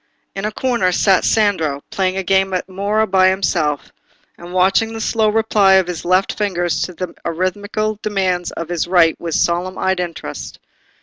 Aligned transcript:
In 0.33 0.45
a 0.45 0.51
corner 0.51 0.91
sat 0.91 1.23
Sandro, 1.23 1.83
playing 1.91 2.17
a 2.17 2.23
game 2.23 2.55
at 2.55 2.67
mora 2.67 3.05
by 3.05 3.27
himself, 3.27 3.93
and 4.35 4.51
watching 4.51 4.93
the 4.93 4.99
slow 4.99 5.29
reply 5.29 5.73
of 5.73 5.85
his 5.85 6.03
left 6.03 6.35
fingers 6.35 6.81
to 6.81 6.93
the 6.95 7.13
arithmetical 7.23 7.99
demands 8.01 8.49
of 8.53 8.69
his 8.69 8.87
right 8.87 9.15
with 9.21 9.35
solemn 9.35 9.77
eyed 9.77 9.99
interest. 9.99 10.57